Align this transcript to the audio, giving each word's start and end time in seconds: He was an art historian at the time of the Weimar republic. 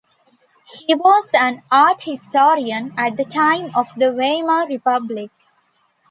He 0.87 0.95
was 0.95 1.29
an 1.31 1.61
art 1.71 2.05
historian 2.05 2.91
at 2.97 3.17
the 3.17 3.23
time 3.23 3.69
of 3.75 3.87
the 3.95 4.11
Weimar 4.11 4.67
republic. 4.67 5.29